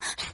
그. 0.00 0.26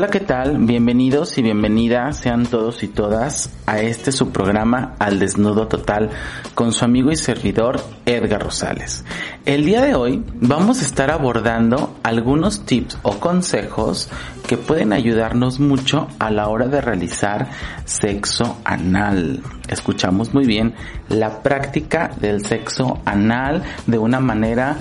Hola, 0.00 0.08
¿qué 0.08 0.20
tal? 0.20 0.56
Bienvenidos 0.56 1.36
y 1.36 1.42
bienvenidas 1.42 2.16
sean 2.16 2.46
todos 2.46 2.82
y 2.82 2.88
todas 2.88 3.50
a 3.66 3.80
este 3.80 4.12
su 4.12 4.30
programa 4.30 4.94
Al 4.98 5.18
Desnudo 5.18 5.68
Total 5.68 6.08
con 6.54 6.72
su 6.72 6.86
amigo 6.86 7.12
y 7.12 7.16
servidor 7.16 7.82
Edgar 8.06 8.42
Rosales. 8.42 9.04
El 9.44 9.66
día 9.66 9.82
de 9.82 9.94
hoy 9.94 10.24
vamos 10.40 10.80
a 10.80 10.86
estar 10.86 11.10
abordando 11.10 11.98
algunos 12.02 12.64
tips 12.64 12.96
o 13.02 13.20
consejos 13.20 14.08
que 14.48 14.56
pueden 14.56 14.94
ayudarnos 14.94 15.60
mucho 15.60 16.08
a 16.18 16.30
la 16.30 16.48
hora 16.48 16.66
de 16.68 16.80
realizar 16.80 17.50
sexo 17.84 18.56
anal. 18.64 19.42
Escuchamos 19.68 20.32
muy 20.32 20.46
bien 20.46 20.72
la 21.10 21.42
práctica 21.42 22.10
del 22.18 22.46
sexo 22.46 23.02
anal 23.04 23.64
de 23.86 23.98
una 23.98 24.18
manera 24.18 24.78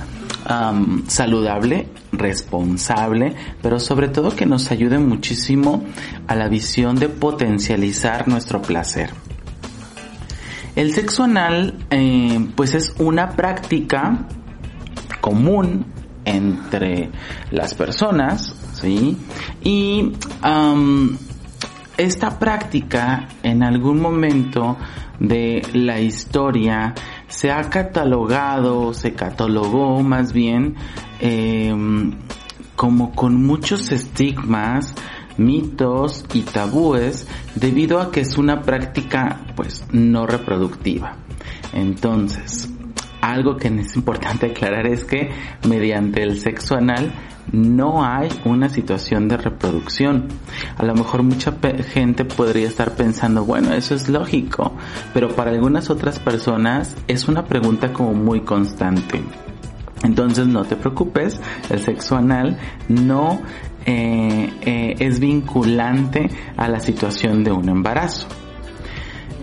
saludable, 1.07 1.87
responsable, 2.11 3.35
pero 3.61 3.79
sobre 3.79 4.07
todo 4.07 4.35
que 4.35 4.45
nos 4.45 4.71
ayude 4.71 4.97
muchísimo 4.97 5.83
a 6.27 6.35
la 6.35 6.47
visión 6.47 6.95
de 6.95 7.07
potencializar 7.09 8.27
nuestro 8.27 8.61
placer. 8.61 9.11
El 10.75 10.93
sexo 10.93 11.23
anal 11.23 11.75
eh, 11.89 12.47
pues 12.55 12.73
es 12.73 12.95
una 12.99 13.31
práctica 13.31 14.27
común 15.21 15.85
entre 16.25 17.09
las 17.51 17.75
personas, 17.75 18.55
¿sí? 18.73 19.17
Y 19.63 20.13
esta 21.97 22.39
práctica 22.39 23.27
en 23.43 23.61
algún 23.63 23.99
momento 23.99 24.77
de 25.19 25.61
la 25.73 25.99
historia 25.99 26.93
se 27.29 27.51
ha 27.51 27.69
catalogado, 27.69 28.93
se 28.93 29.13
catalogó 29.13 30.01
más 30.01 30.33
bien 30.33 30.75
em, 31.19 32.11
como 32.75 33.13
con 33.13 33.45
muchos 33.45 33.91
estigmas, 33.91 34.93
mitos 35.37 36.25
y 36.33 36.41
tabúes 36.41 37.27
debido 37.55 38.01
a 38.01 38.11
que 38.11 38.21
es 38.21 38.37
una 38.37 38.61
práctica 38.61 39.41
pues 39.55 39.85
no 39.91 40.27
reproductiva. 40.27 41.15
Entonces, 41.71 42.69
algo 43.21 43.57
que 43.57 43.67
es 43.67 43.95
importante 43.95 44.47
aclarar 44.47 44.87
es 44.87 45.05
que 45.05 45.29
mediante 45.67 46.23
el 46.23 46.39
sexo 46.39 46.75
anal 46.75 47.13
no 47.51 48.05
hay 48.05 48.29
una 48.45 48.69
situación 48.69 49.27
de 49.27 49.37
reproducción. 49.37 50.27
A 50.77 50.83
lo 50.83 50.93
mejor 50.95 51.23
mucha 51.23 51.55
gente 51.91 52.25
podría 52.25 52.67
estar 52.67 52.95
pensando, 52.95 53.45
bueno, 53.45 53.73
eso 53.73 53.95
es 53.95 54.09
lógico, 54.09 54.73
pero 55.13 55.29
para 55.29 55.51
algunas 55.51 55.89
otras 55.89 56.19
personas 56.19 56.95
es 57.07 57.27
una 57.27 57.45
pregunta 57.45 57.93
como 57.93 58.13
muy 58.13 58.41
constante. 58.41 59.21
Entonces 60.03 60.47
no 60.47 60.63
te 60.63 60.75
preocupes, 60.75 61.41
el 61.69 61.79
sexo 61.79 62.15
anal 62.15 62.57
no 62.87 63.41
eh, 63.85 64.49
eh, 64.61 64.95
es 64.99 65.19
vinculante 65.19 66.29
a 66.55 66.67
la 66.67 66.79
situación 66.79 67.43
de 67.43 67.51
un 67.51 67.67
embarazo. 67.69 68.27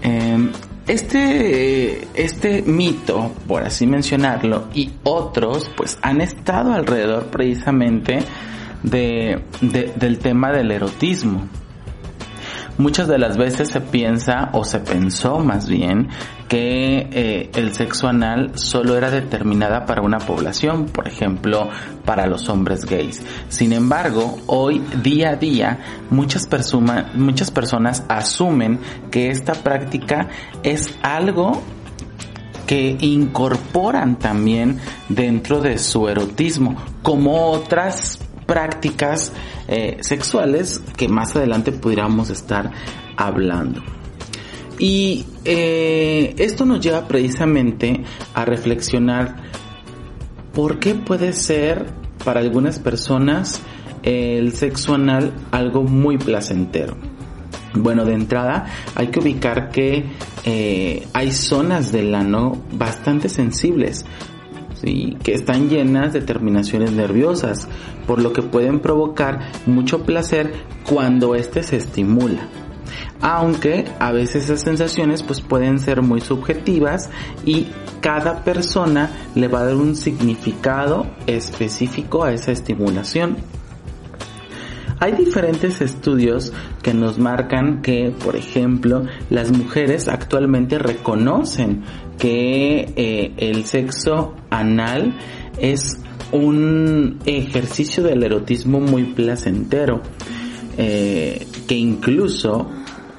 Em, 0.02 0.50
este, 0.86 2.06
este 2.14 2.62
mito, 2.62 3.32
por 3.46 3.64
así 3.64 3.86
mencionarlo, 3.86 4.68
y 4.74 4.92
otros, 5.02 5.70
pues 5.76 5.98
han 6.02 6.20
estado 6.20 6.72
alrededor 6.72 7.26
precisamente 7.26 8.20
de, 8.82 9.42
del 9.60 10.18
tema 10.18 10.52
del 10.52 10.70
erotismo. 10.70 11.48
Muchas 12.78 13.08
de 13.08 13.18
las 13.18 13.38
veces 13.38 13.68
se 13.70 13.80
piensa 13.80 14.50
o 14.52 14.64
se 14.64 14.80
pensó 14.80 15.38
más 15.38 15.66
bien 15.66 16.08
que 16.46 17.08
eh, 17.10 17.50
el 17.54 17.72
sexo 17.74 18.06
anal 18.06 18.58
solo 18.58 18.96
era 18.96 19.10
determinada 19.10 19.86
para 19.86 20.02
una 20.02 20.18
población, 20.18 20.86
por 20.86 21.08
ejemplo, 21.08 21.70
para 22.04 22.26
los 22.26 22.48
hombres 22.50 22.84
gays. 22.84 23.22
Sin 23.48 23.72
embargo, 23.72 24.38
hoy 24.46 24.82
día 25.02 25.30
a 25.30 25.36
día 25.36 25.78
muchas, 26.10 26.46
muchas 27.14 27.50
personas 27.50 28.04
asumen 28.08 28.78
que 29.10 29.30
esta 29.30 29.54
práctica 29.54 30.28
es 30.62 30.94
algo 31.02 31.62
que 32.66 32.96
incorporan 33.00 34.18
también 34.18 34.78
dentro 35.08 35.60
de 35.60 35.78
su 35.78 36.08
erotismo, 36.08 36.76
como 37.02 37.50
otras 37.52 38.25
prácticas 38.46 39.32
eh, 39.68 39.98
sexuales 40.00 40.80
que 40.96 41.08
más 41.08 41.36
adelante 41.36 41.72
pudiéramos 41.72 42.30
estar 42.30 42.70
hablando. 43.16 43.82
Y 44.78 45.24
eh, 45.44 46.34
esto 46.38 46.64
nos 46.64 46.80
lleva 46.80 47.08
precisamente 47.08 48.02
a 48.34 48.44
reflexionar 48.44 49.36
por 50.52 50.78
qué 50.78 50.94
puede 50.94 51.32
ser 51.32 51.86
para 52.24 52.40
algunas 52.40 52.78
personas 52.78 53.60
el 54.02 54.52
sexo 54.52 54.94
anal 54.94 55.32
algo 55.50 55.82
muy 55.82 56.16
placentero. 56.16 56.96
Bueno, 57.74 58.04
de 58.04 58.14
entrada 58.14 58.66
hay 58.94 59.08
que 59.08 59.20
ubicar 59.20 59.70
que 59.70 60.04
eh, 60.44 61.06
hay 61.12 61.32
zonas 61.32 61.92
del 61.92 62.14
ano 62.14 62.62
bastante 62.72 63.28
sensibles, 63.28 64.06
que 64.82 65.34
están 65.34 65.68
llenas 65.68 66.12
de 66.12 66.20
terminaciones 66.20 66.92
nerviosas, 66.92 67.68
por 68.06 68.20
lo 68.20 68.32
que 68.32 68.42
pueden 68.42 68.80
provocar 68.80 69.50
mucho 69.66 70.04
placer 70.04 70.52
cuando 70.88 71.34
éste 71.34 71.62
se 71.62 71.76
estimula. 71.76 72.48
Aunque 73.20 73.86
a 73.98 74.12
veces 74.12 74.44
esas 74.44 74.60
sensaciones 74.60 75.22
pues 75.22 75.40
pueden 75.40 75.78
ser 75.78 76.02
muy 76.02 76.20
subjetivas 76.20 77.10
y 77.44 77.68
cada 78.00 78.44
persona 78.44 79.10
le 79.34 79.48
va 79.48 79.60
a 79.60 79.64
dar 79.64 79.76
un 79.76 79.96
significado 79.96 81.06
específico 81.26 82.24
a 82.24 82.32
esa 82.32 82.52
estimulación. 82.52 83.38
Hay 84.98 85.12
diferentes 85.12 85.80
estudios 85.82 86.52
que 86.82 86.94
nos 86.94 87.18
marcan 87.18 87.82
que, 87.82 88.12
por 88.24 88.34
ejemplo, 88.34 89.04
las 89.28 89.52
mujeres 89.52 90.08
actualmente 90.08 90.78
reconocen 90.78 91.82
que 92.18 92.92
eh, 92.96 93.34
el 93.36 93.66
sexo 93.66 94.34
anal 94.48 95.18
es 95.58 95.98
un 96.32 97.18
ejercicio 97.26 98.02
del 98.02 98.22
erotismo 98.22 98.80
muy 98.80 99.04
placentero, 99.04 100.00
eh, 100.78 101.46
que 101.68 101.74
incluso 101.74 102.70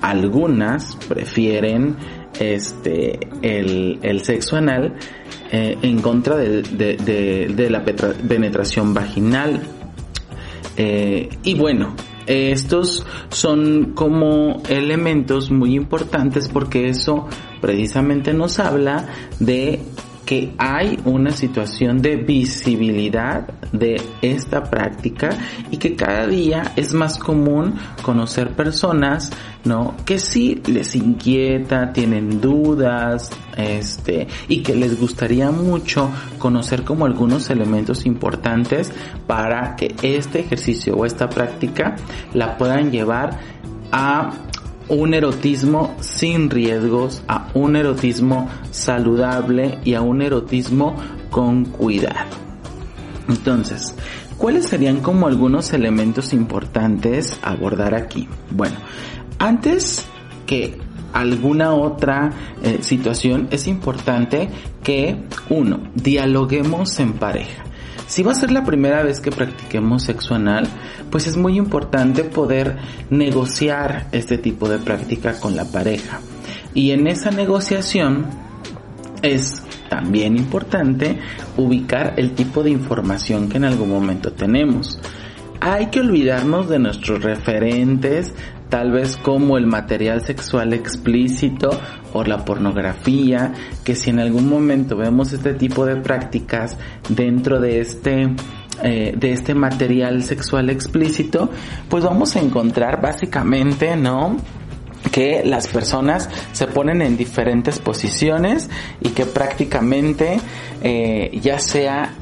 algunas 0.02 0.96
prefieren 1.08 1.96
este 2.40 3.20
el, 3.42 4.22
sexo 4.22 4.58
anal 4.58 4.96
eh, 5.52 5.78
en 5.82 6.00
contra 6.02 6.36
de, 6.38 7.68
la 7.70 7.84
penetración 7.84 8.94
vaginal. 8.94 9.62
Y 10.78 11.54
bueno, 11.56 11.96
estos 12.28 13.06
son 13.30 13.94
como 13.96 14.62
elementos 14.70 15.50
muy 15.50 15.76
importantes 15.76 16.50
porque 16.50 16.90
eso 16.90 17.28
precisamente 17.62 18.34
nos 18.34 18.60
habla 18.60 19.08
de 19.40 19.82
que 20.28 20.54
hay 20.58 21.00
una 21.06 21.32
situación 21.32 22.02
de 22.02 22.18
visibilidad 22.18 23.48
de 23.72 23.96
esta 24.22 24.62
práctica 24.62 25.30
y 25.72 25.78
que 25.78 25.96
cada 25.96 26.28
día 26.28 26.74
es 26.76 26.94
más 26.94 27.18
común 27.18 27.76
conocer 28.02 28.50
personas, 28.52 29.32
¿no? 29.64 29.96
Que 30.06 30.20
sí 30.20 30.62
les 30.68 30.96
inquieta, 30.98 31.94
tienen 31.94 32.42
dudas, 32.42 33.32
este, 33.56 34.28
y 34.50 34.64
que 34.64 34.76
les 34.76 35.00
gustaría 35.00 35.50
mucho 35.50 36.12
conocer 36.40 36.84
como 36.84 37.06
algunos 37.06 37.50
elementos 37.50 38.06
importantes 38.06 38.92
para 39.28 39.78
que 39.78 39.96
este 40.02 40.42
ejercicio 40.42 40.98
o 40.98 41.06
esta 41.06 41.30
práctica 41.30 41.96
la 42.34 42.58
puedan 42.58 42.92
llevar 42.92 43.40
a 43.94 44.34
un 44.90 45.14
erotismo 45.14 45.96
sin 46.00 46.50
riesgos, 46.50 47.22
a 47.28 47.50
un 47.54 47.76
erotismo 47.76 48.50
saludable 48.72 49.80
y 49.84 49.94
a 49.94 50.02
un 50.02 50.22
erotismo 50.22 50.96
con 51.30 51.66
cuidado. 51.66 52.30
Entonces, 53.28 53.94
¿cuáles 54.38 54.66
serían 54.68 55.02
como 55.02 55.28
algunos 55.28 55.74
elementos 55.74 56.34
importantes 56.34 57.38
a 57.44 57.52
abordar 57.52 57.94
aquí? 57.96 58.28
Bueno, 58.52 58.78
antes 59.40 60.06
que 60.46 60.78
alguna 61.14 61.74
otra 61.74 62.32
eh, 62.64 62.80
situación 62.82 63.48
es 63.52 63.68
importante 63.68 64.50
que 64.84 65.24
uno, 65.50 65.80
dialoguemos 65.96 67.00
en 67.00 67.14
pareja. 67.14 67.67
Si 68.08 68.24
va 68.24 68.32
a 68.32 68.36
ser 68.36 68.52
la 68.52 68.64
primera 68.64 69.04
vez 69.04 69.20
que 69.20 69.32
practiquemos 69.32 70.04
sexo 70.04 70.34
anal, 70.34 70.68
pues 71.12 71.28
es 71.28 71.36
muy 71.36 71.58
importante 71.58 72.24
poder 72.24 72.78
negociar 73.10 74.08
este 74.14 74.38
tipo 74.38 74.70
de 74.70 74.80
práctica 74.80 75.40
con 75.40 75.56
la 75.56 75.66
pareja. 75.66 76.22
Y 76.74 76.92
en 76.92 77.08
esa 77.08 77.32
negociación 77.32 78.26
es 79.22 79.62
también 79.90 80.38
importante 80.38 81.20
ubicar 81.58 82.14
el 82.18 82.32
tipo 82.32 82.64
de 82.64 82.70
información 82.70 83.50
que 83.50 83.58
en 83.58 83.66
algún 83.66 83.90
momento 83.90 84.32
tenemos. 84.32 85.00
Hay 85.60 85.88
que 85.88 86.00
olvidarnos 86.00 86.70
de 86.70 86.80
nuestros 86.80 87.24
referentes, 87.24 88.34
tal 88.70 88.92
vez 88.92 89.18
como 89.18 89.58
el 89.58 89.66
material 89.66 90.22
sexual 90.22 90.74
explícito 90.74 91.70
o 92.14 92.24
la 92.24 92.46
pornografía, 92.46 93.54
que 93.84 93.96
si 93.96 94.10
en 94.10 94.20
algún 94.20 94.50
momento 94.50 94.96
vemos 94.98 95.34
este 95.34 95.54
tipo 95.54 95.86
de 95.86 95.98
prácticas 95.98 96.78
dentro 97.10 97.60
de 97.60 97.80
este 97.80 98.30
eh, 98.84 99.16
de 99.18 99.32
este 99.32 99.56
material 99.56 100.22
sexual 100.22 100.70
explícito, 100.70 101.50
pues 101.90 102.04
vamos 102.04 102.36
a 102.36 102.40
encontrar 102.40 103.02
básicamente, 103.02 103.96
¿no? 103.96 104.38
que 105.12 105.44
las 105.44 105.68
personas 105.68 106.30
se 106.52 106.68
ponen 106.68 107.02
en 107.02 107.18
diferentes 107.18 107.80
posiciones 107.80 108.70
y 109.02 109.10
que 109.10 109.26
prácticamente 109.26 110.40
eh, 110.84 111.40
ya 111.42 111.60
sea 111.60 112.14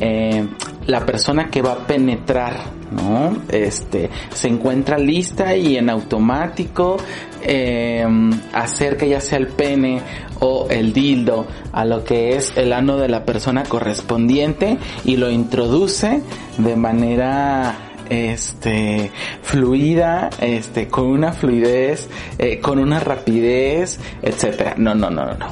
eh, 0.00 0.46
la 0.86 1.04
persona 1.04 1.50
que 1.50 1.62
va 1.62 1.72
a 1.72 1.86
penetrar, 1.86 2.54
¿no? 2.90 3.36
Este, 3.48 4.10
se 4.32 4.48
encuentra 4.48 4.98
lista 4.98 5.56
y 5.56 5.76
en 5.76 5.90
automático 5.90 6.96
eh, 7.42 8.06
acerca 8.52 9.06
ya 9.06 9.20
sea 9.20 9.38
el 9.38 9.48
pene 9.48 10.00
o 10.40 10.66
el 10.70 10.92
dildo 10.92 11.46
a 11.72 11.84
lo 11.84 12.04
que 12.04 12.36
es 12.36 12.56
el 12.56 12.72
ano 12.72 12.96
de 12.96 13.08
la 13.08 13.24
persona 13.24 13.62
correspondiente 13.64 14.78
y 15.04 15.16
lo 15.16 15.30
introduce 15.30 16.22
de 16.58 16.76
manera 16.76 17.76
este 18.10 19.10
fluida 19.42 20.28
este 20.40 20.88
con 20.88 21.06
una 21.06 21.32
fluidez 21.32 22.08
eh, 22.38 22.60
con 22.60 22.78
una 22.78 23.00
rapidez 23.00 23.98
etcétera 24.20 24.74
no 24.76 24.94
no 24.94 25.08
no 25.08 25.24
no 25.24 25.34
no 25.34 25.46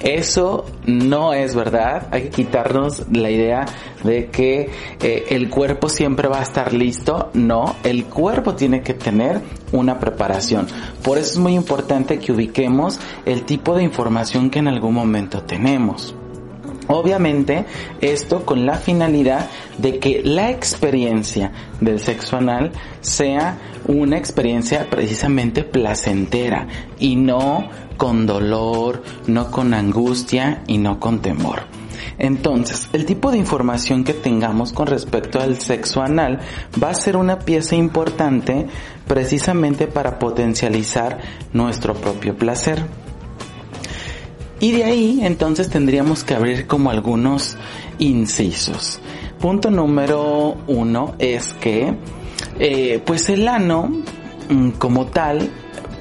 eso 0.00 0.66
no 0.84 1.32
es 1.32 1.54
verdad. 1.54 2.08
Hay 2.10 2.24
que 2.24 2.30
quitarnos 2.30 3.04
la 3.10 3.30
idea 3.30 3.64
de 4.04 4.26
que 4.26 4.70
eh, 5.02 5.26
el 5.30 5.48
cuerpo 5.48 5.88
siempre 5.88 6.28
va 6.28 6.40
a 6.40 6.42
estar 6.42 6.72
listo. 6.72 7.30
No, 7.34 7.76
el 7.84 8.04
cuerpo 8.04 8.54
tiene 8.54 8.82
que 8.82 8.94
tener 8.94 9.40
una 9.72 9.98
preparación. 9.98 10.66
Por 11.02 11.18
eso 11.18 11.32
es 11.32 11.38
muy 11.38 11.54
importante 11.54 12.18
que 12.18 12.32
ubiquemos 12.32 13.00
el 13.24 13.44
tipo 13.44 13.74
de 13.74 13.82
información 13.82 14.50
que 14.50 14.58
en 14.58 14.68
algún 14.68 14.94
momento 14.94 15.42
tenemos. 15.42 16.14
Obviamente, 16.88 17.64
esto 18.00 18.44
con 18.44 18.66
la 18.66 18.76
finalidad 18.76 19.48
de 19.78 19.98
que 19.98 20.22
la 20.24 20.50
experiencia 20.50 21.52
del 21.80 21.98
sexo 21.98 22.36
anal 22.36 22.72
sea 23.00 23.58
una 23.86 24.18
experiencia 24.18 24.88
precisamente 24.88 25.64
placentera 25.64 26.66
y 26.98 27.16
no 27.16 27.68
con 27.96 28.26
dolor, 28.26 29.02
no 29.26 29.50
con 29.50 29.74
angustia 29.74 30.62
y 30.66 30.78
no 30.78 31.00
con 31.00 31.20
temor. 31.20 31.62
Entonces, 32.18 32.88
el 32.92 33.04
tipo 33.04 33.30
de 33.30 33.38
información 33.38 34.04
que 34.04 34.14
tengamos 34.14 34.72
con 34.72 34.86
respecto 34.86 35.40
al 35.40 35.60
sexo 35.60 36.02
anal 36.02 36.40
va 36.82 36.90
a 36.90 36.94
ser 36.94 37.16
una 37.16 37.40
pieza 37.40 37.74
importante 37.74 38.66
precisamente 39.06 39.86
para 39.86 40.18
potencializar 40.18 41.18
nuestro 41.52 41.94
propio 41.94 42.36
placer. 42.36 43.05
Y 44.60 44.72
de 44.72 44.84
ahí 44.84 45.20
entonces 45.22 45.68
tendríamos 45.68 46.24
que 46.24 46.34
abrir 46.34 46.66
como 46.66 46.90
algunos 46.90 47.56
incisos. 47.98 49.00
Punto 49.38 49.70
número 49.70 50.56
uno 50.66 51.14
es 51.18 51.52
que 51.54 51.94
eh, 52.58 53.02
pues 53.04 53.28
el 53.28 53.46
ano 53.48 53.90
mm, 54.48 54.70
como 54.70 55.06
tal 55.06 55.50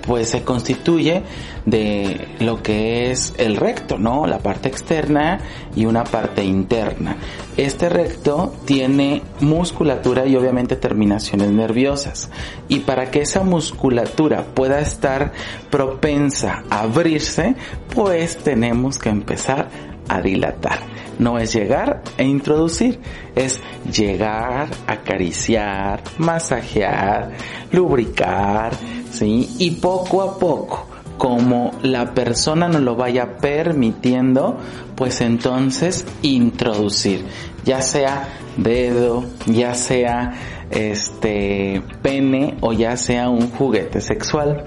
pues 0.08 0.30
se 0.30 0.44
constituye 0.44 1.24
de 1.66 2.28
lo 2.40 2.62
que 2.62 3.12
es 3.12 3.34
el 3.38 3.58
recto, 3.58 3.98
¿no? 3.98 4.26
La 4.28 4.40
parte 4.40 4.70
externa 4.70 5.40
y 5.76 5.86
una 5.86 6.04
parte 6.04 6.44
interna. 6.44 7.18
Este 7.58 7.90
recto 7.90 8.54
tiene 8.66 9.22
musculatura 9.40 10.26
y 10.26 10.36
obviamente 10.36 10.76
terminaciones 10.76 11.50
nerviosas. 11.50 12.30
Y 12.68 12.80
para 12.80 13.12
que 13.12 13.22
esa 13.22 13.44
musculatura 13.44 14.44
pueda 14.54 14.80
estar 14.80 15.32
propensa 15.70 16.64
a 16.70 16.82
abrirse, 16.82 17.56
pues 17.94 18.38
tenemos 18.38 18.98
que 19.00 19.10
empezar 19.10 19.70
a 20.08 20.22
dilatar. 20.22 20.80
No 21.20 21.38
es 21.38 21.54
llegar 21.54 22.02
e 22.18 22.26
introducir, 22.26 23.00
es 23.36 23.62
llegar, 23.92 24.68
acariciar, 24.88 26.02
masajear, 26.18 27.32
lubricar, 27.72 28.74
¿sí? 29.12 29.50
Y 29.60 29.72
poco 29.72 30.22
a 30.22 30.38
poco 30.38 30.88
como 31.18 31.72
la 31.82 32.14
persona 32.14 32.68
nos 32.68 32.82
lo 32.82 32.96
vaya 32.96 33.38
permitiendo, 33.38 34.58
pues 34.96 35.22
entonces 35.22 36.06
introducir, 36.22 37.24
ya 37.64 37.82
sea 37.82 38.28
dedo, 38.58 39.24
ya 39.46 39.76
sea 39.76 40.34
este 40.70 41.82
pene 42.02 42.58
o 42.62 42.74
ya 42.74 42.98
sea 42.98 43.30
un 43.30 43.50
juguete 43.50 44.02
sexual. 44.02 44.66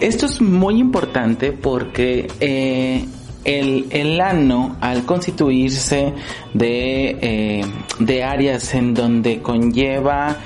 Esto 0.00 0.26
es 0.26 0.40
muy 0.40 0.78
importante 0.78 1.52
porque 1.52 2.26
eh, 2.40 3.06
el, 3.44 3.86
el, 3.90 4.20
ano, 4.20 4.76
al 4.80 5.04
constituirse 5.04 6.12
de, 6.54 7.18
eh, 7.20 7.64
de 7.98 8.24
áreas 8.24 8.74
en 8.74 8.94
donde 8.94 9.40
conlleva 9.40 10.36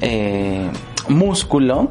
eh, 0.00 0.68
músculo, 1.08 1.88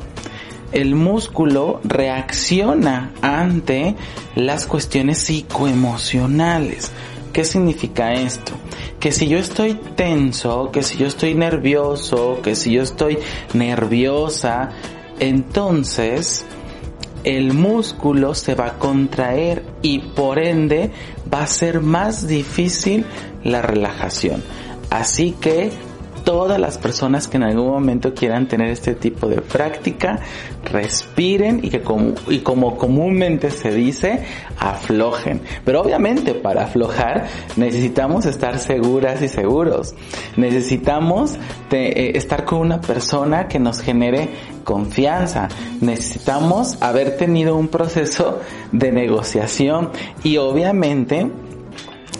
el 0.72 0.96
músculo 0.96 1.82
reacciona 1.84 3.12
ante 3.22 3.96
las 4.36 4.66
cuestiones 4.66 5.20
psicoemocionales. 5.20 6.92
¿Qué 7.34 7.46
significa 7.46 8.14
esto? 8.14 8.54
Que 9.00 9.12
si 9.12 9.28
yo 9.28 9.38
estoy 9.38 9.76
tenso, 9.96 10.70
que 10.72 10.84
si 10.84 10.98
yo 10.98 11.08
estoy 11.08 11.34
nervioso, 11.34 12.40
que 12.44 12.56
si 12.56 12.72
yo 12.72 12.84
estoy 12.84 13.18
nerviosa, 13.54 14.70
entonces 15.20 16.46
el 17.24 17.54
músculo 17.54 18.34
se 18.36 18.56
va 18.56 18.68
a 18.68 18.80
contraer 18.80 19.64
y 19.82 20.00
por 20.00 20.40
ende 20.40 20.92
va 21.32 21.44
a 21.44 21.48
ser 21.48 21.82
más 21.82 22.28
difícil 22.28 23.06
la 23.44 23.62
relajación. 23.62 24.44
Así 24.90 25.32
que 25.40 25.72
todas 26.24 26.60
las 26.60 26.78
personas 26.78 27.28
que 27.28 27.38
en 27.38 27.44
algún 27.44 27.68
momento 27.68 28.14
quieran 28.14 28.48
tener 28.48 28.70
este 28.70 28.96
tipo 28.96 29.28
de 29.28 29.42
práctica, 29.42 30.20
respiren 30.64 31.60
y 31.64 31.70
que 31.70 31.82
como, 31.82 32.14
y 32.28 32.40
como 32.40 32.78
comúnmente 32.78 33.52
se 33.52 33.72
dice, 33.72 34.24
aflojen. 34.58 35.42
Pero 35.66 35.82
obviamente 35.82 36.34
para 36.34 36.64
aflojar 36.64 37.28
necesitamos 37.56 38.26
estar 38.26 38.60
seguras 38.60 39.22
y 39.22 39.28
seguros. 39.28 39.96
Necesitamos 40.38 41.38
eh, 41.72 42.12
estar 42.16 42.46
con 42.46 42.60
una 42.60 42.82
persona 42.82 43.48
que 43.48 43.60
nos 43.60 43.82
genere 43.82 44.30
confianza. 44.64 45.48
Necesitamos 45.82 46.82
haber 46.82 47.18
tenido 47.18 47.56
un 47.56 47.68
proceso 47.68 48.40
de 48.72 48.92
negociación 48.92 49.92
y 50.24 50.38
obviamente 50.38 51.30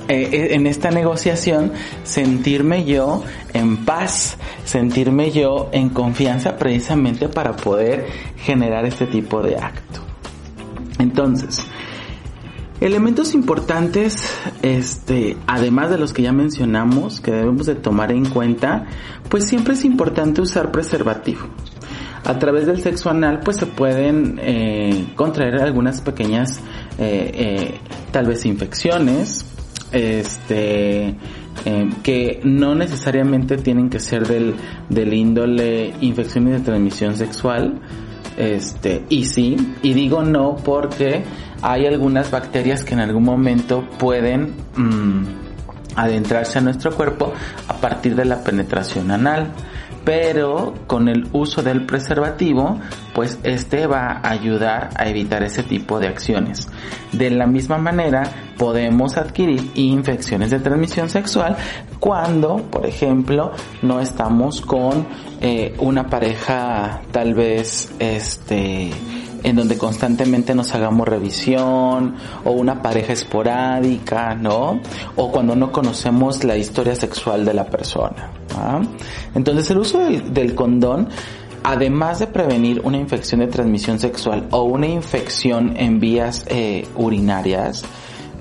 eh, 0.08 0.30
eh, 0.32 0.56
en 0.56 0.68
esta 0.68 0.92
negociación 0.92 1.72
sentirme 2.04 2.86
yo 2.86 3.24
en 3.54 3.86
paz, 3.86 4.38
sentirme 4.66 5.32
yo 5.32 5.70
en 5.72 5.90
confianza 5.90 6.58
precisamente 6.58 7.30
para 7.30 7.56
poder 7.56 8.08
generar 8.38 8.86
este 8.86 9.08
tipo 9.08 9.42
de 9.42 9.58
acto. 9.58 10.02
Entonces, 11.00 11.66
elementos 12.80 13.34
importantes, 13.34 14.30
este, 14.62 15.38
además 15.48 15.90
de 15.90 15.98
los 15.98 16.14
que 16.14 16.24
ya 16.24 16.32
mencionamos, 16.32 17.22
que 17.22 17.32
debemos 17.32 17.66
de 17.66 17.76
tomar 17.76 18.12
en 18.12 18.26
cuenta, 18.26 18.88
pues 19.30 19.46
siempre 19.46 19.76
es 19.76 19.86
importante 19.86 20.42
usar 20.42 20.72
preservativo. 20.72 21.42
A 22.24 22.38
través 22.38 22.68
del 22.68 22.82
sexo 22.82 23.10
anal, 23.10 23.40
pues 23.44 23.58
se 23.58 23.66
pueden 23.66 24.40
eh, 24.44 25.08
contraer 25.16 25.60
algunas 25.60 26.02
pequeñas, 26.02 26.60
tal 28.12 28.28
vez 28.28 28.46
infecciones, 28.46 29.51
este 29.92 31.16
eh, 31.66 31.90
que 32.02 32.40
no 32.44 32.76
necesariamente 32.76 33.58
tienen 33.58 33.90
que 33.90 34.00
ser 34.00 34.28
del, 34.28 34.56
del 34.90 35.14
índole 35.14 35.94
infecciones 36.02 36.60
de 36.60 36.60
transmisión 36.62 37.16
sexual 37.16 37.80
este 38.38 39.04
y 39.10 39.26
sí 39.26 39.58
y 39.84 39.94
digo 39.94 40.24
no 40.24 40.56
porque 40.56 41.24
hay 41.62 41.86
algunas 41.86 42.32
bacterias 42.32 42.84
que 42.84 42.94
en 42.94 43.02
algún 43.02 43.24
momento 43.24 43.88
pueden 44.00 44.54
mm, 44.76 45.24
adentrarse 45.96 46.60
a 46.60 46.62
nuestro 46.62 46.96
cuerpo 46.96 47.34
a 47.68 47.74
partir 47.76 48.16
de 48.16 48.26
la 48.26 48.44
penetración 48.44 49.12
anal 49.12 49.52
pero 50.04 50.74
con 50.88 51.08
el 51.08 51.28
uso 51.32 51.62
del 51.62 51.86
preservativo, 51.86 52.80
pues 53.14 53.40
este 53.44 53.88
va 53.88 54.20
a 54.24 54.32
ayudar 54.32 54.90
a 54.96 55.08
evitar 55.08 55.44
ese 55.44 55.64
tipo 55.64 56.00
de 56.00 56.08
acciones. 56.08 56.68
De 57.12 57.30
la 57.30 57.46
misma 57.46 57.78
manera, 57.78 58.24
podemos 58.58 59.18
adquirir 59.18 59.72
infecciones 59.76 60.52
de 60.52 60.60
transmisión 60.60 61.10
sexual 61.10 61.58
cuando, 62.00 62.58
por 62.58 62.86
ejemplo, 62.86 63.52
no 63.82 64.00
estamos 64.00 64.62
con 64.62 65.08
eh, 65.42 65.74
una 65.80 66.08
pareja 66.08 67.02
tal 67.12 67.34
vez 67.34 67.94
este 68.00 68.92
en 69.44 69.56
donde 69.56 69.78
constantemente 69.78 70.56
nos 70.56 70.74
hagamos 70.74 71.08
revisión 71.08 72.16
o 72.44 72.52
una 72.52 72.82
pareja 72.82 73.14
esporádica, 73.14 74.36
¿no? 74.36 74.80
O 75.16 75.32
cuando 75.32 75.56
no 75.56 75.72
conocemos 75.72 76.44
la 76.44 76.58
historia 76.58 76.96
sexual 76.96 77.46
de 77.46 77.54
la 77.54 77.66
persona. 77.66 78.32
Entonces 79.34 79.70
el 79.72 79.78
uso 79.78 80.00
del, 80.00 80.56
condón 80.56 81.10
además 81.64 82.20
de 82.20 82.28
prevenir 82.28 82.82
una 82.84 82.98
infección 82.98 83.40
de 83.40 83.48
transmisión 83.48 84.00
sexual 84.00 84.48
o 84.52 84.64
una 84.64 84.88
infección 84.88 85.76
en 85.78 86.00
vías 86.00 86.44
eh, 86.48 86.88
urinarias, 86.96 87.86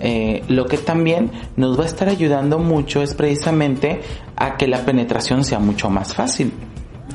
eh, 0.00 0.42
lo 0.48 0.64
que 0.64 0.78
también 0.78 1.30
nos 1.56 1.78
va 1.78 1.84
a 1.84 1.86
estar 1.86 2.08
ayudando 2.08 2.58
mucho 2.58 3.02
es 3.02 3.14
precisamente 3.14 4.00
a 4.36 4.56
que 4.56 4.66
la 4.66 4.78
penetración 4.86 5.44
sea 5.44 5.58
mucho 5.58 5.90
más 5.90 6.14
fácil. 6.14 6.52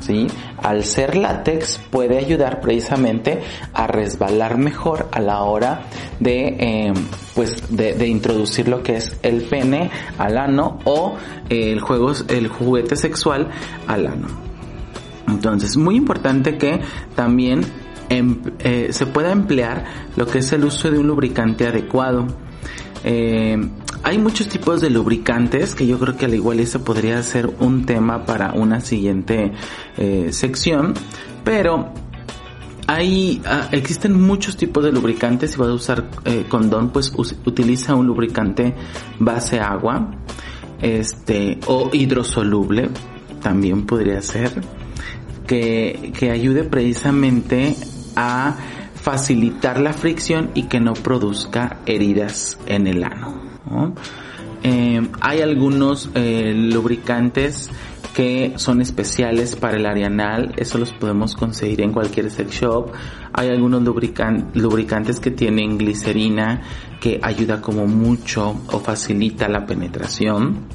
¿Sí? 0.00 0.26
Al 0.62 0.84
ser 0.84 1.16
látex 1.16 1.78
puede 1.90 2.18
ayudar 2.18 2.60
precisamente 2.60 3.40
a 3.72 3.86
resbalar 3.86 4.58
mejor 4.58 5.08
a 5.10 5.20
la 5.20 5.42
hora 5.42 5.82
de, 6.20 6.56
eh, 6.58 6.92
pues 7.34 7.62
de, 7.70 8.06
introducir 8.06 8.68
lo 8.68 8.82
que 8.82 8.96
es 8.96 9.16
el 9.22 9.42
pene 9.42 9.90
al 10.18 10.38
ano 10.38 10.78
o 10.84 11.16
el 11.48 11.80
juego, 11.80 12.12
el 12.28 12.48
juguete 12.48 12.94
sexual 12.94 13.48
al 13.86 14.06
ano. 14.06 14.28
Entonces, 15.28 15.76
muy 15.76 15.96
importante 15.96 16.56
que 16.56 16.80
también 17.14 17.62
em, 18.08 18.40
eh, 18.60 18.88
se 18.92 19.06
pueda 19.06 19.32
emplear 19.32 19.84
lo 20.16 20.26
que 20.26 20.38
es 20.38 20.52
el 20.52 20.64
uso 20.64 20.90
de 20.90 20.98
un 20.98 21.06
lubricante 21.08 21.66
adecuado. 21.66 22.26
Eh, 23.02 23.56
hay 24.06 24.18
muchos 24.18 24.48
tipos 24.48 24.80
de 24.80 24.88
lubricantes 24.88 25.74
que 25.74 25.84
yo 25.84 25.98
creo 25.98 26.16
que 26.16 26.26
al 26.26 26.34
igual 26.34 26.60
eso 26.60 26.84
podría 26.84 27.20
ser 27.24 27.52
un 27.58 27.84
tema 27.84 28.24
para 28.24 28.52
una 28.52 28.80
siguiente 28.80 29.50
eh, 29.96 30.28
sección, 30.30 30.94
pero 31.42 31.92
hay, 32.86 33.42
ah, 33.44 33.68
existen 33.72 34.20
muchos 34.20 34.56
tipos 34.56 34.84
de 34.84 34.92
lubricantes. 34.92 35.50
Si 35.50 35.58
vas 35.58 35.70
a 35.70 35.72
usar 35.72 36.04
condón, 36.48 36.90
pues 36.90 37.12
utiliza 37.16 37.96
un 37.96 38.06
lubricante 38.06 38.76
base 39.18 39.58
agua, 39.58 40.12
este, 40.80 41.58
o 41.66 41.90
hidrosoluble, 41.92 42.90
también 43.42 43.86
podría 43.86 44.22
ser 44.22 44.52
que, 45.48 46.30
ayude 46.32 46.62
precisamente 46.62 47.74
a 48.14 48.54
facilitar 48.94 49.80
la 49.80 49.92
fricción 49.92 50.52
y 50.54 50.68
que 50.68 50.78
no 50.78 50.94
produzca 50.94 51.80
heridas 51.86 52.56
en 52.66 52.86
el 52.86 53.02
ano. 53.02 53.55
Eh, 54.62 55.00
hay 55.20 55.40
algunos 55.40 56.10
eh, 56.14 56.52
lubricantes 56.54 57.70
que 58.14 58.54
son 58.56 58.80
especiales 58.80 59.56
para 59.56 59.76
el 59.76 59.84
área 59.84 60.06
anal, 60.06 60.54
eso 60.56 60.78
los 60.78 60.92
podemos 60.92 61.36
conseguir 61.36 61.82
en 61.82 61.92
cualquier 61.92 62.30
sex 62.30 62.50
shop. 62.50 62.92
Hay 63.32 63.50
algunos 63.50 63.82
lubricantes 63.82 65.20
que 65.20 65.30
tienen 65.30 65.76
glicerina 65.76 66.62
que 67.00 67.20
ayuda 67.22 67.60
como 67.60 67.86
mucho 67.86 68.62
o 68.72 68.80
facilita 68.80 69.48
la 69.48 69.66
penetración 69.66 70.66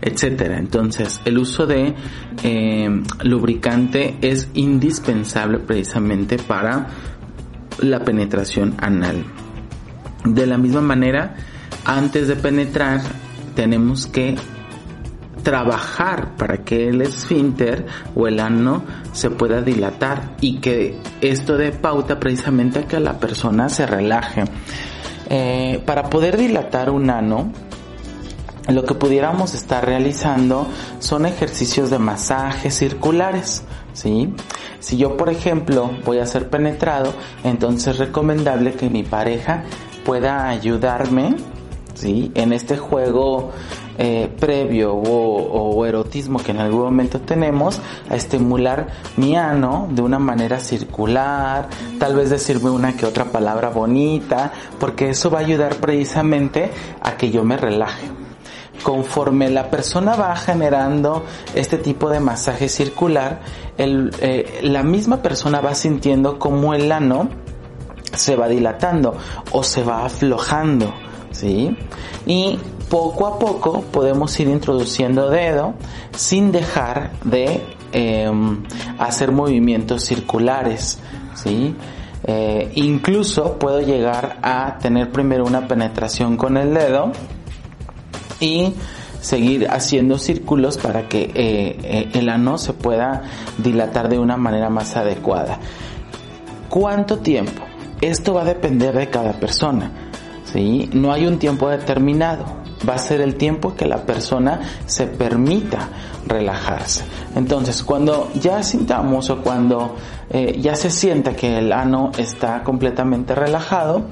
etcétera. 0.00 0.58
Entonces, 0.58 1.20
el 1.24 1.38
uso 1.38 1.66
de 1.66 1.94
eh, 2.42 3.02
lubricante 3.22 4.16
es 4.20 4.48
indispensable 4.54 5.58
precisamente 5.58 6.38
para 6.38 6.88
la 7.80 8.00
penetración 8.00 8.74
anal. 8.78 9.24
De 10.24 10.46
la 10.46 10.58
misma 10.58 10.80
manera, 10.80 11.36
antes 11.90 12.28
de 12.28 12.36
penetrar, 12.36 13.00
tenemos 13.56 14.06
que 14.06 14.36
trabajar 15.42 16.36
para 16.36 16.58
que 16.58 16.88
el 16.88 17.02
esfínter 17.02 17.84
o 18.14 18.28
el 18.28 18.38
ano 18.38 18.84
se 19.12 19.30
pueda 19.30 19.60
dilatar 19.60 20.36
y 20.40 20.60
que 20.60 21.00
esto 21.20 21.56
dé 21.56 21.72
pauta 21.72 22.20
precisamente 22.20 22.80
a 22.80 22.86
que 22.86 23.00
la 23.00 23.18
persona 23.18 23.68
se 23.68 23.86
relaje. 23.86 24.44
Eh, 25.28 25.82
para 25.84 26.08
poder 26.08 26.36
dilatar 26.36 26.90
un 26.90 27.10
ano, 27.10 27.50
lo 28.68 28.84
que 28.84 28.94
pudiéramos 28.94 29.54
estar 29.54 29.84
realizando 29.84 30.68
son 31.00 31.26
ejercicios 31.26 31.90
de 31.90 31.98
masaje 31.98 32.70
circulares, 32.70 33.64
¿sí? 33.94 34.32
Si 34.78 34.96
yo, 34.96 35.16
por 35.16 35.28
ejemplo, 35.28 35.90
voy 36.04 36.18
a 36.18 36.26
ser 36.26 36.50
penetrado, 36.50 37.12
entonces 37.42 37.94
es 37.94 37.98
recomendable 37.98 38.74
que 38.74 38.88
mi 38.88 39.02
pareja 39.02 39.64
pueda 40.04 40.48
ayudarme, 40.48 41.36
¿sí? 42.00 42.32
En 42.34 42.52
este 42.52 42.76
juego 42.78 43.50
eh, 43.98 44.30
previo 44.40 44.94
o, 44.94 45.76
o, 45.76 45.86
erotismo 45.86 46.38
que 46.38 46.52
en 46.52 46.58
algún 46.58 46.80
momento 46.80 47.20
tenemos 47.20 47.80
a 48.08 48.16
estimular 48.16 48.88
mi 49.16 49.36
ano 49.36 49.88
de 49.90 50.00
una 50.00 50.18
manera 50.18 50.60
circular, 50.60 51.68
tal 51.98 52.16
vez 52.16 52.30
decirme 52.30 52.70
una 52.70 52.96
que 52.96 53.04
otra 53.04 53.26
palabra 53.26 53.68
bonita, 53.68 54.52
porque 54.78 55.10
eso 55.10 55.30
va 55.30 55.40
a 55.40 55.42
ayudar 55.42 55.76
precisamente 55.76 56.70
a 57.02 57.16
que 57.16 57.30
yo 57.30 57.44
me 57.44 57.56
relaje 57.56 58.08
conforme 58.82 59.50
la 59.50 59.68
persona 59.68 60.16
va 60.16 60.34
generando 60.36 61.24
este 61.54 61.76
tipo 61.76 62.08
de 62.08 62.18
masaje 62.18 62.66
circular, 62.70 63.40
eh, 63.76 64.60
la 64.62 64.82
misma 64.82 65.18
persona 65.20 65.60
va 65.60 65.74
sintiendo 65.74 66.38
como 66.38 66.72
el 66.72 66.90
ano 66.90 67.28
se 68.14 68.36
va 68.36 68.48
dilatando 68.48 69.16
o 69.52 69.62
se 69.62 69.82
va 69.84 70.04
aflojando, 70.04 70.92
¿sí? 71.32 71.76
Y 72.26 72.58
poco 72.88 73.26
a 73.26 73.38
poco 73.38 73.82
podemos 73.82 74.38
ir 74.40 74.48
introduciendo 74.48 75.30
dedo 75.30 75.74
sin 76.12 76.52
dejar 76.52 77.12
de 77.24 77.62
em, 77.92 78.62
hacer 78.98 79.32
movimientos 79.32 80.04
circulares, 80.04 80.98
¿sí? 81.34 81.74
Eh, 82.24 82.70
incluso 82.74 83.58
puedo 83.58 83.80
llegar 83.80 84.38
a 84.42 84.78
tener 84.78 85.10
primero 85.10 85.44
una 85.44 85.66
penetración 85.66 86.36
con 86.36 86.56
el 86.56 86.74
dedo, 86.74 87.12
y 88.40 88.74
seguir 89.20 89.68
haciendo 89.70 90.18
círculos 90.18 90.78
para 90.78 91.06
que 91.06 91.24
eh, 91.34 91.78
eh, 91.82 92.10
el 92.14 92.28
ano 92.30 92.58
se 92.58 92.72
pueda 92.72 93.22
dilatar 93.58 94.08
de 94.08 94.18
una 94.18 94.36
manera 94.36 94.70
más 94.70 94.96
adecuada. 94.96 95.58
¿Cuánto 96.68 97.18
tiempo? 97.18 97.62
Esto 98.00 98.34
va 98.34 98.42
a 98.42 98.46
depender 98.46 98.96
de 98.96 99.10
cada 99.10 99.34
persona. 99.34 100.09
¿Sí? 100.52 100.88
No 100.92 101.12
hay 101.12 101.26
un 101.26 101.38
tiempo 101.38 101.68
determinado. 101.68 102.44
Va 102.88 102.94
a 102.94 102.98
ser 102.98 103.20
el 103.20 103.34
tiempo 103.36 103.74
que 103.74 103.84
la 103.84 104.06
persona 104.06 104.60
se 104.86 105.06
permita 105.06 105.88
relajarse. 106.26 107.04
Entonces, 107.34 107.82
cuando 107.82 108.30
ya 108.34 108.62
sintamos 108.62 109.28
o 109.30 109.42
cuando 109.42 109.96
eh, 110.30 110.58
ya 110.60 110.74
se 110.74 110.90
sienta 110.90 111.34
que 111.34 111.58
el 111.58 111.72
ano 111.72 112.10
está 112.16 112.62
completamente 112.62 113.34
relajado, 113.34 114.06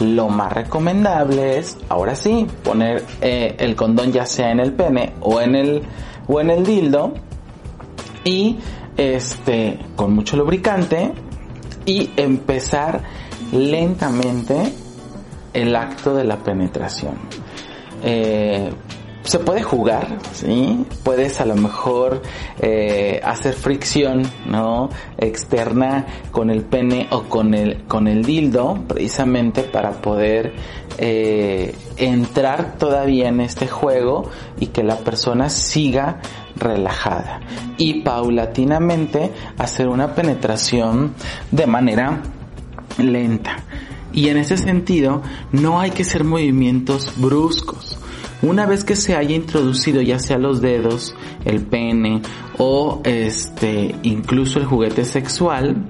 lo 0.00 0.28
más 0.28 0.52
recomendable 0.52 1.58
es, 1.58 1.76
ahora 1.88 2.14
sí, 2.14 2.46
poner 2.62 3.04
eh, 3.20 3.56
el 3.58 3.74
condón 3.74 4.12
ya 4.12 4.26
sea 4.26 4.52
en 4.52 4.60
el 4.60 4.72
pene 4.72 5.14
o 5.20 5.40
en 5.40 5.56
el, 5.56 5.82
o 6.28 6.40
en 6.40 6.50
el 6.50 6.64
dildo 6.64 7.14
y 8.24 8.58
este, 8.96 9.78
con 9.96 10.14
mucho 10.14 10.36
lubricante 10.36 11.12
y 11.84 12.10
empezar 12.16 13.02
lentamente 13.52 14.72
el 15.52 15.74
acto 15.76 16.14
de 16.14 16.24
la 16.24 16.36
penetración. 16.36 17.16
Eh, 18.02 18.70
se 19.28 19.40
puede 19.40 19.62
jugar, 19.62 20.16
¿sí? 20.32 20.86
Puedes 21.04 21.40
a 21.42 21.44
lo 21.44 21.54
mejor 21.54 22.22
eh, 22.60 23.20
hacer 23.22 23.52
fricción, 23.52 24.22
¿no? 24.46 24.88
Externa 25.18 26.06
con 26.30 26.48
el 26.48 26.62
pene 26.62 27.08
o 27.10 27.24
con 27.24 27.52
el, 27.52 27.84
con 27.84 28.08
el 28.08 28.24
dildo, 28.24 28.82
precisamente 28.88 29.64
para 29.64 29.90
poder 29.90 30.54
eh, 30.96 31.74
entrar 31.98 32.78
todavía 32.78 33.28
en 33.28 33.42
este 33.42 33.66
juego 33.68 34.30
y 34.60 34.68
que 34.68 34.82
la 34.82 34.96
persona 34.96 35.50
siga 35.50 36.20
relajada. 36.56 37.40
Y 37.76 38.00
paulatinamente 38.00 39.30
hacer 39.58 39.88
una 39.88 40.14
penetración 40.14 41.12
de 41.50 41.66
manera 41.66 42.22
lenta. 42.96 43.58
Y 44.12 44.28
en 44.28 44.38
ese 44.38 44.56
sentido, 44.56 45.22
no 45.52 45.80
hay 45.80 45.90
que 45.90 46.02
hacer 46.02 46.24
movimientos 46.24 47.12
bruscos. 47.16 47.98
Una 48.40 48.66
vez 48.66 48.84
que 48.84 48.94
se 48.94 49.16
haya 49.16 49.34
introducido 49.34 50.00
ya 50.00 50.18
sea 50.20 50.38
los 50.38 50.60
dedos, 50.60 51.14
el 51.44 51.62
pene 51.62 52.22
o 52.56 53.00
este 53.04 53.96
incluso 54.04 54.60
el 54.60 54.66
juguete 54.66 55.04
sexual, 55.04 55.84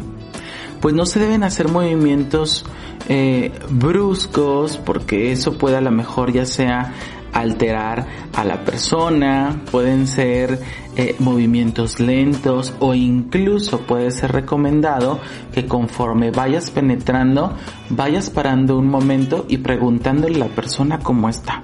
pues 0.81 0.95
no 0.95 1.05
se 1.05 1.21
deben 1.21 1.43
hacer 1.43 1.69
movimientos 1.69 2.65
eh, 3.09 3.53
bruscos 3.69 4.79
porque 4.79 5.31
eso 5.33 5.59
puede 5.59 5.77
a 5.77 5.83
lo 5.83 5.91
mejor 5.91 6.33
ya 6.33 6.47
sea 6.47 6.95
alterar 7.33 8.07
a 8.35 8.45
la 8.45 8.65
persona, 8.65 9.63
pueden 9.71 10.07
ser 10.07 10.59
eh, 10.99 11.15
movimientos 11.21 12.01
lentos 12.01 12.75
o 12.81 12.93
incluso 12.93 13.83
puede 13.83 14.11
ser 14.11 14.33
recomendado 14.33 15.21
que 15.53 15.65
conforme 15.65 16.33
vayas 16.33 16.73
penetrando, 16.73 17.55
vayas 17.89 18.31
parando 18.31 18.77
un 18.77 18.89
momento 18.89 19.47
y 19.49 19.59
preguntándole 19.59 20.35
a 20.35 20.49
la 20.49 20.49
persona 20.49 20.99
cómo 20.99 21.29
está. 21.29 21.63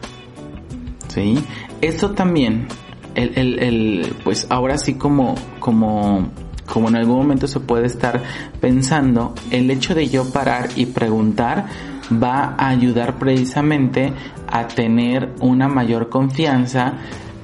¿Sí? 1.08 1.36
Esto 1.80 2.12
también, 2.12 2.68
el, 3.16 3.32
el, 3.36 3.58
el, 3.58 4.16
pues 4.22 4.46
ahora 4.50 4.78
sí 4.78 4.94
como, 4.94 5.34
como 5.58 6.30
como 6.64 6.88
en 6.88 6.96
algún 6.96 7.16
momento 7.16 7.48
se 7.48 7.58
puede 7.58 7.86
estar 7.86 8.22
pensando, 8.60 9.34
el 9.50 9.68
hecho 9.70 9.94
de 9.96 10.08
yo 10.08 10.30
parar 10.32 10.68
y 10.76 10.86
preguntar 10.86 11.66
va 12.10 12.54
a 12.56 12.68
ayudar 12.68 13.18
precisamente 13.18 14.12
a 14.46 14.68
tener 14.68 15.34
una 15.40 15.68
mayor 15.68 16.08
confianza 16.08 16.94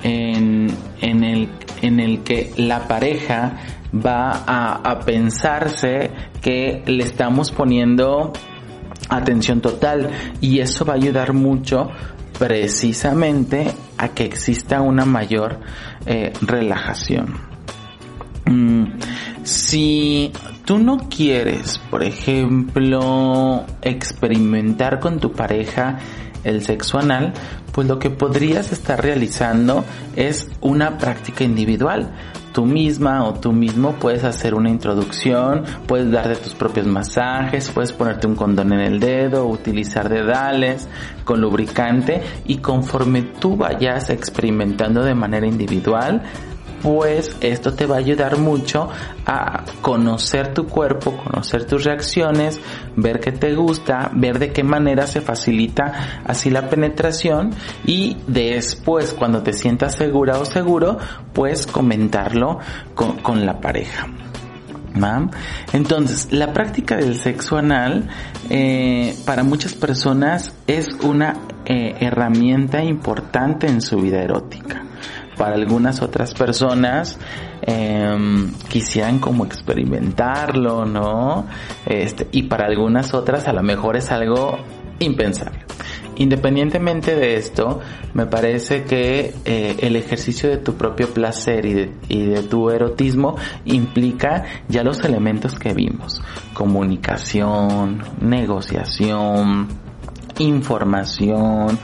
en, 0.02 0.68
en, 1.00 1.25
el, 1.25 1.49
en 1.82 2.00
el 2.00 2.22
que 2.22 2.52
la 2.56 2.87
pareja 2.87 3.58
va 3.94 4.44
a, 4.46 5.00
pensarse 5.00 6.10
que 6.40 6.82
le 6.87 7.04
estamos 7.04 7.50
poniendo 7.50 8.32
atención 9.08 9.60
total 9.60 10.10
y 10.40 10.60
eso 10.60 10.84
va 10.84 10.94
a 10.94 10.96
ayudar 10.96 11.32
mucho 11.32 11.90
precisamente 12.38 13.72
a 13.99 14.08
que 14.08 14.25
exista 14.25 14.80
una 14.80 15.04
mayor 15.04 15.60
eh, 16.06 16.32
relajación. 16.40 17.34
Mm, 18.46 18.84
si 19.42 20.32
tú 20.64 20.78
no 20.78 21.08
quieres, 21.08 21.78
por 21.90 22.02
ejemplo, 22.04 23.64
experimentar 23.82 25.00
con 25.00 25.18
tu 25.18 25.32
pareja 25.32 25.99
el 26.44 26.62
sexo 26.62 26.99
anal, 26.99 27.32
pues 27.73 27.87
lo 27.87 27.99
que 27.99 28.11
podrías 28.11 28.73
estar 28.73 29.03
realizando 29.03 29.85
es 30.17 30.49
una 30.61 30.99
práctica 30.99 31.45
individual. 31.45 32.11
Tú 32.53 32.67
misma 32.67 33.25
o 33.25 33.35
tú 33.35 33.53
mismo 33.53 33.93
puedes 33.93 34.25
hacer 34.25 34.55
una 34.55 34.71
introducción, 34.71 35.62
puedes 35.87 36.11
darte 36.11 36.35
tus 36.35 36.55
propios 36.55 36.85
masajes, 36.85 37.71
puedes 37.71 37.93
ponerte 37.93 38.27
un 38.27 38.35
condón 38.35 38.73
en 38.73 38.81
el 38.81 38.99
dedo, 38.99 39.47
utilizar 39.47 40.09
dedales 40.09 40.89
con 41.25 41.41
lubricante 41.41 42.23
y 42.47 42.57
conforme 42.57 43.23
tú 43.23 43.57
vayas 43.57 44.11
experimentando 44.11 45.05
de 45.05 45.15
manera 45.15 45.47
individual, 45.47 46.23
pues 46.82 47.37
esto 47.40 47.75
te 47.75 47.87
va 47.87 47.96
a 47.96 47.99
ayudar 47.99 48.38
mucho 48.38 48.88
a 49.26 49.64
conocer 49.80 50.54
tu 50.54 50.66
cuerpo, 50.66 51.16
conocer 51.16 51.64
tus 51.64 51.84
reacciones, 51.84 52.60
ver 52.96 53.20
qué 53.20 53.32
te 53.32 53.54
gusta, 53.54 54.10
ver 54.14 54.38
de 54.38 54.52
qué 54.52 54.64
manera 54.64 55.06
se 55.06 55.20
facilita 55.20 56.22
así 56.25 56.50
la 56.50 56.68
penetración 56.68 57.50
y 57.84 58.16
después 58.26 59.12
cuando 59.12 59.42
te 59.42 59.52
sientas 59.52 59.94
segura 59.94 60.38
o 60.38 60.44
seguro, 60.44 60.99
pues 61.32 61.66
comentarlo 61.66 62.58
con, 62.94 63.46
la 63.46 63.60
pareja. 63.60 64.06
Entonces, 65.72 66.32
la 66.32 66.52
práctica 66.52 66.96
del 66.96 67.16
sexo 67.16 67.56
anal 67.56 68.08
eh, 68.50 69.14
para 69.25 69.44
muchas 69.44 69.75
personas 69.75 70.52
es 70.66 70.88
una 71.02 71.37
eh, 71.64 71.94
herramienta 72.00 72.82
importante 72.82 73.68
en 73.68 73.80
su 73.80 73.99
vida 73.99 74.20
erótica 74.20 74.89
para 75.40 75.54
algunas 75.54 76.02
otras 76.02 76.35
personas 76.35 77.18
eh, 77.62 78.14
quisieran 78.68 79.20
como 79.20 79.47
experimentarlo, 79.47 80.85
¿no? 80.85 81.47
Este, 81.87 82.28
y 82.30 82.42
para 82.42 82.66
algunas 82.66 83.14
otras 83.14 83.49
a 83.49 83.54
lo 83.54 83.62
mejor 83.62 83.97
es 83.97 84.12
algo 84.12 84.59
impensable. 84.99 85.61
Independientemente 86.16 87.16
de 87.16 87.37
esto, 87.37 87.80
me 88.12 88.26
parece 88.26 88.85
que 88.85 89.32
eh, 89.47 89.76
el 89.78 89.97
ejercicio 89.97 90.50
de 90.50 90.59
tu 90.59 90.75
propio 90.75 91.09
placer 91.09 91.64
y 91.64 91.73
de, 91.73 91.92
y 92.09 92.26
de 92.26 92.42
tu 92.42 92.68
erotismo 92.68 93.38
implica 93.64 94.44
ya 94.69 94.84
los 94.84 95.02
elementos 95.04 95.58
que 95.58 95.73
vimos. 95.73 96.21
Comunicación, 96.52 98.02
negociación, 98.21 99.69
información, 100.38 101.78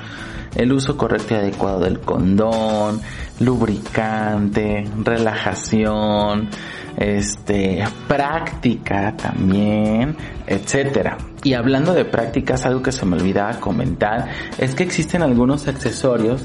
el 0.57 0.72
uso 0.72 0.96
correcto 0.96 1.35
y 1.35 1.37
adecuado 1.37 1.81
del 1.81 2.00
condón, 2.00 3.00
lubricante, 3.40 4.85
relajación, 5.03 6.49
este, 6.96 7.85
práctica 8.09 9.14
también, 9.16 10.16
etcétera. 10.46 11.18
Y 11.42 11.54
hablando 11.54 11.94
de 11.94 12.04
prácticas, 12.04 12.66
algo 12.66 12.82
que 12.82 12.92
se 12.92 13.06
me 13.06 13.16
olvidaba 13.16 13.61
comentar 13.61 14.28
es 14.59 14.74
que 14.74 14.82
existen 14.82 15.22
algunos 15.22 15.68
accesorios, 15.68 16.44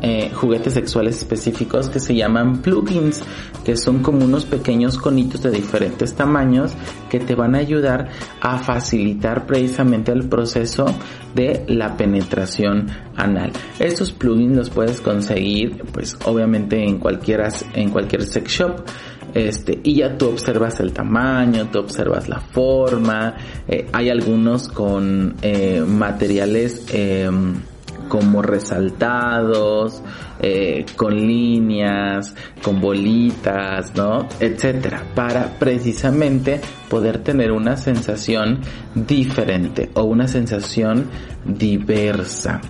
eh, 0.00 0.30
juguetes 0.32 0.74
sexuales 0.74 1.18
específicos 1.18 1.88
que 1.90 1.98
se 1.98 2.14
llaman 2.14 2.62
plugins, 2.62 3.22
que 3.64 3.76
son 3.76 4.02
como 4.02 4.24
unos 4.24 4.44
pequeños 4.44 4.96
conitos 4.96 5.42
de 5.42 5.50
diferentes 5.50 6.14
tamaños 6.14 6.72
que 7.10 7.18
te 7.18 7.34
van 7.34 7.54
a 7.54 7.58
ayudar 7.58 8.08
a 8.40 8.58
facilitar 8.58 9.46
precisamente 9.46 10.12
el 10.12 10.28
proceso 10.28 10.86
de 11.34 11.64
la 11.68 11.96
penetración 11.96 12.86
anal. 13.16 13.52
Estos 13.78 14.12
plugins 14.12 14.56
los 14.56 14.70
puedes 14.70 15.00
conseguir, 15.00 15.82
pues 15.92 16.16
obviamente 16.24 16.82
en 16.82 16.98
cualquiera, 16.98 17.48
en 17.74 17.90
cualquier 17.90 18.22
sex 18.22 18.50
shop. 18.50 18.80
Este, 19.38 19.78
y 19.84 19.94
ya 19.94 20.18
tú 20.18 20.30
observas 20.30 20.80
el 20.80 20.92
tamaño, 20.92 21.68
tú 21.70 21.78
observas 21.78 22.28
la 22.28 22.40
forma, 22.40 23.36
eh, 23.68 23.86
hay 23.92 24.10
algunos 24.10 24.66
con 24.66 25.36
eh, 25.42 25.80
materiales 25.86 26.92
em, 26.92 27.54
como 28.08 28.42
resaltados, 28.42 30.02
eh, 30.40 30.84
con 30.96 31.14
líneas, 31.14 32.34
con 32.64 32.80
bolitas, 32.80 33.94
¿no? 33.94 34.26
Etcétera, 34.40 35.04
para 35.14 35.56
precisamente 35.56 36.60
poder 36.88 37.18
tener 37.18 37.52
una 37.52 37.76
sensación 37.76 38.58
diferente 38.92 39.88
o 39.94 40.02
una 40.02 40.26
sensación 40.26 41.08
diversa. 41.44 42.60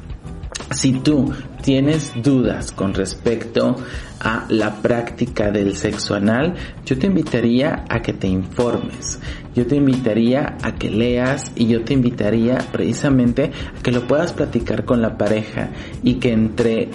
Si 0.70 0.92
tú 0.92 1.32
tienes 1.62 2.12
dudas 2.22 2.72
con 2.72 2.92
respecto 2.92 3.76
a 4.20 4.46
la 4.50 4.82
práctica 4.82 5.50
del 5.50 5.76
sexo 5.76 6.14
anal, 6.14 6.54
yo 6.84 6.98
te 6.98 7.06
invitaría 7.06 7.84
a 7.88 8.00
que 8.00 8.12
te 8.12 8.28
informes, 8.28 9.18
yo 9.54 9.66
te 9.66 9.76
invitaría 9.76 10.58
a 10.62 10.74
que 10.74 10.90
leas 10.90 11.52
y 11.56 11.68
yo 11.68 11.84
te 11.84 11.94
invitaría 11.94 12.58
precisamente 12.70 13.50
a 13.78 13.82
que 13.82 13.92
lo 13.92 14.06
puedas 14.06 14.34
platicar 14.34 14.84
con 14.84 15.00
la 15.00 15.16
pareja 15.16 15.70
y 16.02 16.14
que 16.14 16.32
entre 16.32 16.90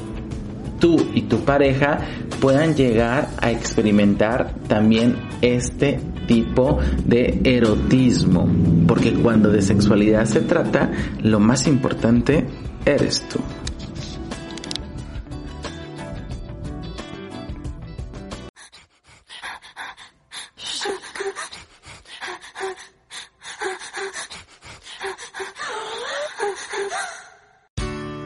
tú 0.80 0.98
y 1.16 1.24
tu 1.24 1.40
pareja 1.40 1.98
puedan 2.40 2.76
llegar 2.76 3.30
a 3.42 3.52
experimentar 3.52 4.54
también 4.68 5.16
este 5.42 6.00
tipo 6.28 6.80
de 7.06 7.42
erotismo, 7.44 8.48
porque 8.88 9.14
cuando 9.14 9.50
de 9.50 9.62
sexualidad 9.62 10.26
se 10.26 10.42
trata, 10.42 10.92
lo 11.22 11.40
más 11.40 11.68
importante 11.68 12.46
eres 12.86 13.24
tú. 13.30 13.40